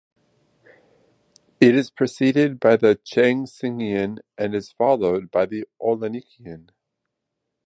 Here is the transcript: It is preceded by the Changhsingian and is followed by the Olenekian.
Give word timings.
It 1.59 1.75
is 1.75 1.91
preceded 1.91 2.59
by 2.59 2.75
the 2.75 2.95
Changhsingian 2.95 4.17
and 4.35 4.55
is 4.55 4.71
followed 4.71 5.29
by 5.29 5.45
the 5.45 5.67
Olenekian. 5.79 6.71